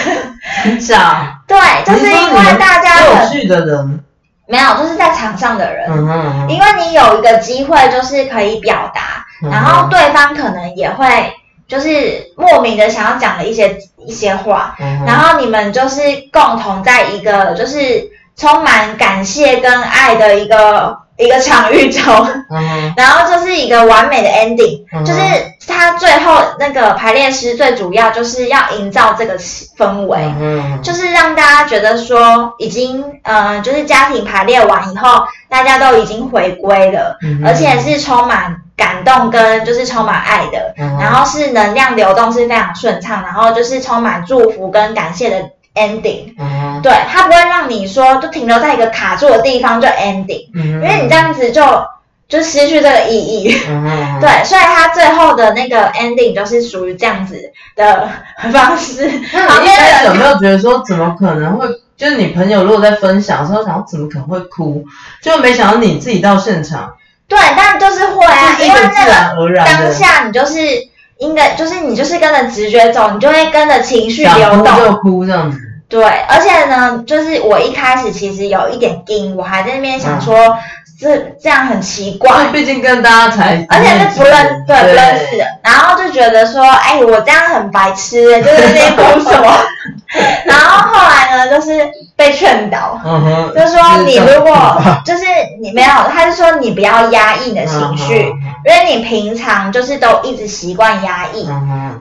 [0.81, 4.05] 讲 对，就是因为大家有趣的人。
[4.46, 5.88] 没有，就是在场上的人，
[6.49, 11.07] 因为你有一个机会就是可以表达，然后对方可能也会。
[11.70, 16.00] 就是莫名的想要讲的一些一些话，然后你们就是
[16.33, 22.26] 共同在一个就是充满感谢跟爱的一个一个场域中，
[22.96, 25.20] 然后就是一个完美的 ending，就是
[25.66, 30.18] 他最后那个排练师最主要就是要营造这个氛围，
[30.83, 38.56] 就是让大家觉得说已经呃就是家庭排列完以后，大家都已经回归了，而且是充满。
[38.80, 46.35] 感动跟就是充满爱的，然后是能量流动是非常顺畅，然后就是充满祝福跟感谢的 ending。
[46.83, 51.62] 对，它不会让你说就停留在一个卡住的地方就 ending，因为你这样子就
[52.28, 53.50] 就失去这个意义。
[54.20, 58.09] 对，所以它最后的那个 ending 就是属于这样子的
[58.52, 59.11] 方式。
[59.33, 61.66] 那你一开始有没有觉得说怎么可能会？
[61.96, 64.83] 就是你朋友如果在分享的时候，想怎么可能会哭？
[65.20, 66.94] 就没想到你自己到现场。
[67.28, 70.56] 对，但就是会啊，因为那个当下你就是
[71.21, 75.58] 应该就是你就是跟着直觉走，你就会跟着情绪流动，就哭这样子。
[75.88, 80.58] 对，而且呢，就是我一开始其实有一点惊，我还在那边想说。
[81.01, 89.51] 这这样很奇怪，毕竟跟大家才，而且是不认对不认识的，然后就觉得说，哎，我这样很白痴，就是那边哭什么？
[90.44, 93.01] 然后后来呢，就是被劝导，
[93.55, 95.25] 就说你如果就是
[95.63, 98.27] 你没有，他就说你不要压抑你的情绪，
[98.65, 101.48] 因为你平常就是都一直习惯压抑，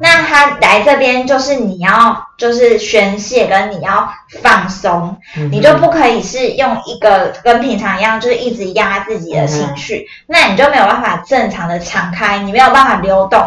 [0.02, 4.12] 那他来这边就是你要就是宣泄跟你要
[4.42, 5.18] 放松，
[5.52, 13.40] 你就不可以是用一个跟平常一样，就是一直压自己的情绪，那你就没有办法正常的敞开，你没有办法流动。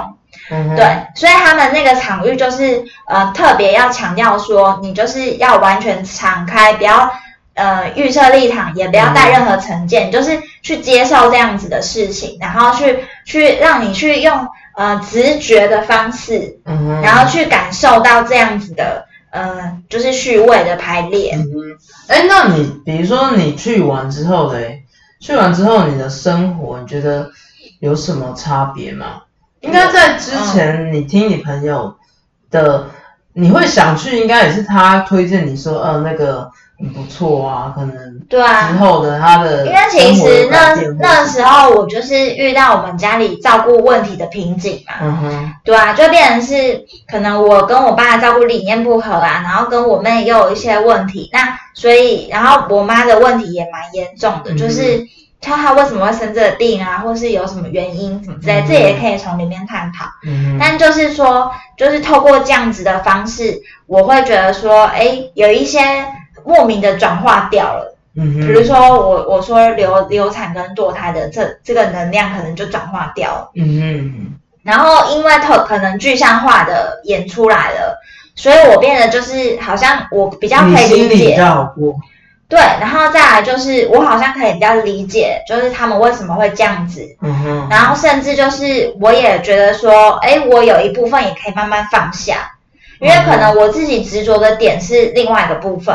[0.76, 7.11] 对，所以他们那个场域就是呃特别要强调说，你就是要完全敞开，不要
[7.55, 21.34] 呃预设立场，也不要带任何成见，就是去接受这样子的事情，然后去去让你去用呃直觉的方式，嗯，然后去感受到这样子的呃就是序位的排列。
[21.34, 21.76] 嗯，
[22.08, 24.84] 哎，那你比如说你去完之后嘞，
[25.20, 27.30] 去完之后你的生活你觉得
[27.80, 29.22] 有什么差别吗？
[29.60, 31.96] 应该在之前，你听你朋友
[32.50, 32.86] 的，
[33.32, 36.50] 你会想去，应该也是他推荐你说，呃，那个
[36.82, 38.70] 很不错啊，可能对啊。
[38.72, 55.06] 之后的他的，因为其实那那时候我就是遇到我们家里照顾问题的瓶颈嘛，嗯哼，对啊，就变成是可能我跟我爸照顾理念不合啊，然后跟我妹又有一些问题，那所以然后我妈的问题也蛮严重的，就是。
[55.44, 60.04] 他他为什么会生这个病啊，或是有什么原因什么之类，这也可以从里面探讨。
[60.24, 65.80] 嗯，但就是说，就是透过这样子的方式，我会觉得说，哎，有一些
[66.45, 67.97] 莫名的转化掉了。
[68.14, 73.51] 嗯比如说我我说流流产跟堕胎的这这个能量可能就转化掉了。
[73.55, 74.34] 嗯嗯。
[74.62, 77.99] 然后因为特可能具象化的演出来了，
[78.34, 81.36] 所以我变得就是好像我比较可以理解。
[82.49, 92.53] 对，然后再来就是我好像可以比较理解，就是他们为什么会这样子，嗯哼，然后甚至就是我也觉得说，哎，我有一部分也可以慢慢放下，
[93.03, 95.92] 因为可能我自己执着的点是另外一个部分，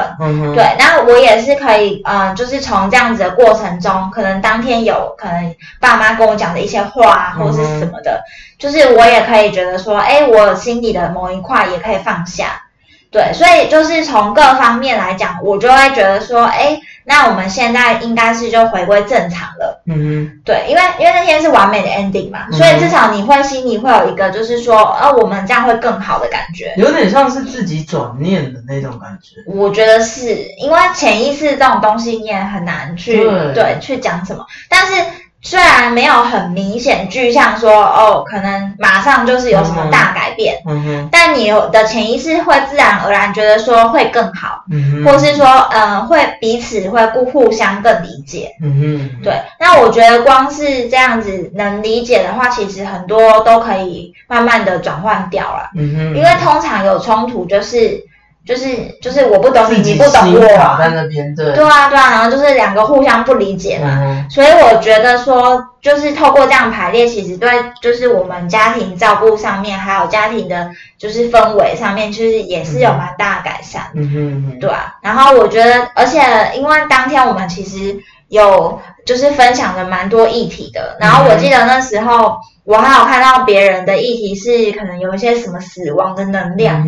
[0.53, 8.21] 对，那我也是可以，嗯，就是从这样子的过程中，可能当天有可能爸妈跟我讲的一些话或者是什么的，
[8.59, 12.63] 就是我也可以觉得说，哎，我心里的某一块也可以放下。
[13.09, 16.77] 对，所以就是从各方面来讲，我就会觉得说，哎，
[17.07, 19.81] 那我们现在应该是就回归正常了。
[19.85, 26.73] 嗯哼，对，因为因为那天是完美的 ending 嘛，所以至少你会心里会有一个，就是说，呃，我们这样会更好的感觉。
[26.75, 29.37] 有点像是自己转念的那种感觉。
[29.47, 34.93] 我觉得是因为潜意识这种东西，你也很难去对去讲什么，但是。
[35.41, 49.33] 虽然没有很明显具象说哦，可能马上就是有什么大改变，嗯哼，但你的潜意识会自然而然觉得说会更好，嗯哼，或是说呃会彼此会互互相更理解，嗯哼，对。
[49.59, 58.03] 那我觉得光是这样子能理解的话，其实很多都可以慢慢的转换掉了，嗯哼，因为通常有冲突就是。
[58.47, 61.51] 就是就是我不懂你，你不懂我，在那边对。
[61.53, 67.49] 对啊对啊，然后就是两个互相不理解嘛，所以我觉得说，就是透过这样排列，其实对，
[67.81, 74.95] 就是我们家庭照顾上面，还有家庭的，就是氛围上面，其实也是有蛮大的改善，嗯嗯，对啊。
[75.01, 76.21] 然后我觉得，而且
[76.55, 77.97] 因为当天我们其实
[78.29, 82.37] 有就是分享了蛮多议题的，然后我记得那时候。
[82.67, 86.85] 我还有看到别人的议题是可能有一些什么死亡的能量，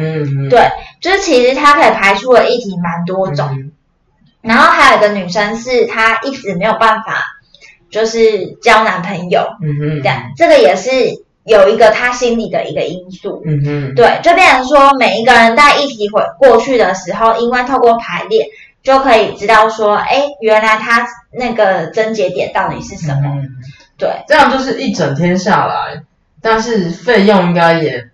[0.49, 0.69] 对，
[0.99, 3.71] 就是其实他可以排出的议题蛮多种。
[4.41, 7.23] 然后还有一个女生是她一直没有办法，
[7.89, 10.89] 就是交男朋友，嗯哼，对，这个也是
[11.45, 18.45] 有一个她心里的一个因素，嗯哼，对，就变成说每一个人在议题回过去的时候，因为透过排列
[18.89, 23.21] 就可以知道说，哎，原来他那个症结点到底是什么。
[23.99, 26.01] 对，这样就是一整天下来，
[26.41, 28.09] 但是费用应该也，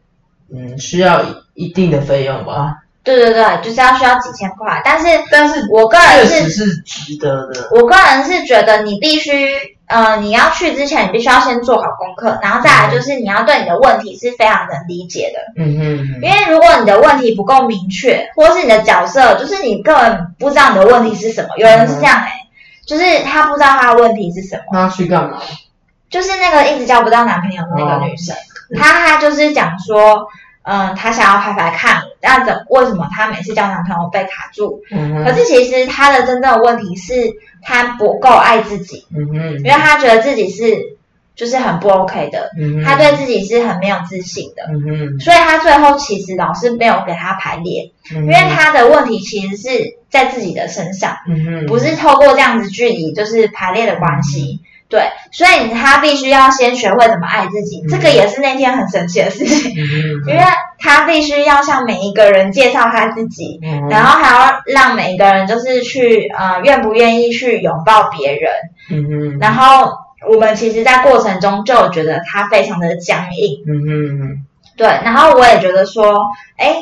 [0.53, 1.23] 嗯，需要
[1.53, 2.75] 一定的费用吧？
[3.03, 7.69] 对对对，就是要需要几千块，但是但是我个人是是值得的。
[7.71, 15.63] 我个人是觉得你必须，呃，你要去之前，你必须要先做好功课，然后再来就是你要对你的问题是非常能理解的。
[15.63, 16.21] 嗯哼。
[16.21, 22.31] 因为如果你的问题不够明确，或是你的角色就是你根本不知道你的问题是什么，有人是这样哎，
[22.85, 25.39] 就是他不知道他的问题是什么，他去干嘛？
[26.09, 28.35] 就是那个一直交不到男朋友的那个女生，
[28.77, 30.27] 她她就是讲说，
[30.63, 34.81] 嗯，她想要拍拍看，那怎为什么她每次交男朋友被卡住？
[34.91, 37.13] 嗯可是其实她的真正的问题是
[37.61, 40.97] 她不够爱自己，嗯哼，因为她觉得自己是
[41.35, 42.49] 就是很不 OK 的，
[42.83, 44.63] 他对自己是很没有自信的，
[45.19, 51.17] 所以他最后其实老师没有给他排列，因为他的问题其实是在自己的身上，
[51.67, 54.61] 不是透过这样子距离就是排列的关系。
[54.87, 59.71] 对，所以他必须要先学会怎么爱自己，这个也是那天很神奇的事情，
[60.27, 60.41] 因为
[60.77, 63.59] 他必须要向每一个人介绍他自己，
[63.89, 68.51] 然后还要让每一个人就是去呃愿不愿意去拥抱别人，
[69.39, 69.91] 然后
[70.29, 73.63] 我们其实，在过程中就觉得他非常的僵硬，
[74.77, 76.21] 对，然后我也觉得说，
[76.57, 76.75] 哎。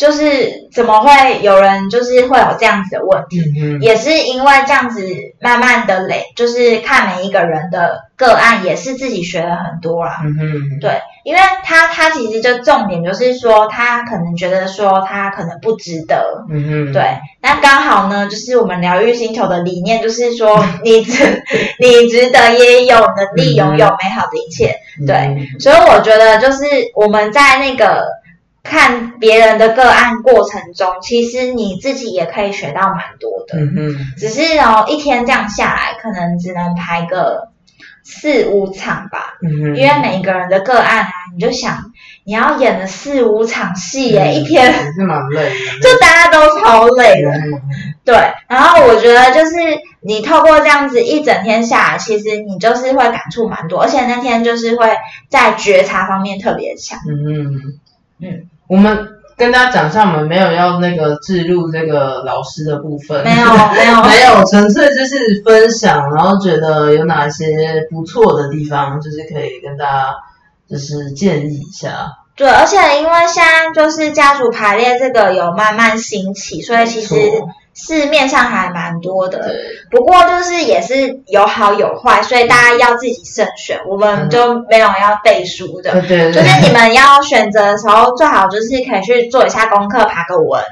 [0.00, 3.38] 就是怎么会有人就是会有这样子的问题，
[3.82, 5.06] 也是因为这样子
[5.42, 10.22] 慢慢的累，就是看每一个人的个案，也是自己学了很多啦。
[10.80, 16.46] 对，因为他他其实就重点就是说，他可能觉得说他可能不值得。
[16.94, 21.44] 对，那刚好呢，就是我们疗愈星球的理念就是说， 你值
[21.78, 24.76] 你值得，也有能力拥有美好的一切。
[25.06, 28.18] 对，所以我觉得就是我们在那个。
[28.62, 33.58] 看别人的个案过程中，其实你自己也可以学到蛮多的。
[33.58, 33.96] 嗯嗯。
[34.18, 37.48] 只是哦，一天这样下来，可能只能排个
[38.04, 39.38] 四五场吧。
[39.42, 41.92] 嗯因为每一个人的个案啊，你就想
[42.24, 45.50] 你要演了四五场戏耶，一天是蛮累的。
[45.80, 47.30] 就大家都超累的。
[48.04, 48.14] 对。
[48.46, 49.56] 然后我觉得就是
[50.02, 54.98] 你透过这样子一整天下来，其实你就是会感触蛮多，而且那天就是会
[55.30, 56.98] 在觉察方面特别强。
[57.08, 57.80] 嗯
[58.20, 58.28] 嗯。
[58.28, 70.14] 嗯，我们跟大家讲一下，我们没有要那个置入这个老师的部分，没有没有 没有，纯粹就是分享，然后觉得有哪些不错的地方，就是可以跟大家
[70.68, 72.12] 就是建议一下。
[72.36, 77.14] 对，而且因为现在就是家族排列这个有慢慢兴起，所以其实。
[77.72, 79.54] 市面上还蛮多的，
[79.90, 83.80] 不过就是也是有好有坏，所以大家要自己慎选。
[83.88, 90.62] 我们就没有要背书的，就是你们要选择的时候，最好就是可以去做一下功课，爬个文，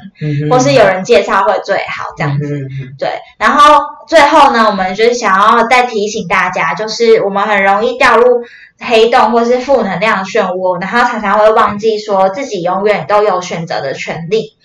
[0.50, 2.68] 或是有人介绍会最好这样子。
[2.98, 8.42] 对，然后最后呢，我们就是想要再提醒大家，就是我们很容易掉入
[8.80, 14.56] 黑洞或是负能量漩涡，然后常常会忘记说自己永远都有选择的权利。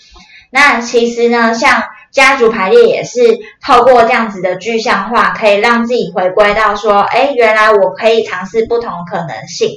[0.50, 3.20] 那其实呢，像家族排列也是
[3.62, 9.70] 透过这样子的具象化，可以让自己回归到说，哎，原来我可以尝试不同可能性，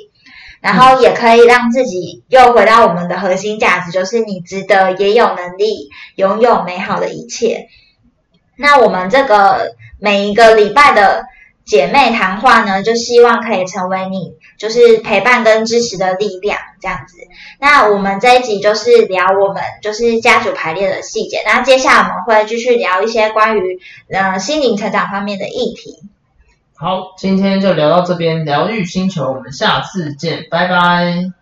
[0.61, 7.66] 然后也可以让自己又回到我们的核心价值，就是你值得，也有能力拥有美好的一切。
[8.57, 11.24] 那我们这个每一个礼拜的。
[11.67, 17.17] 姐妹谈话呢，就希望可以成为你就是陪伴跟支持的力量，这样子。
[17.59, 26.05] 那我们这一集就是聊我们就是家族排列的细节，那接下来我们会继续聊一些关于呃心灵成长方面的议题。
[26.77, 31.33] 好，今天就聊到这边，疗愈星球，我们下次见，拜拜。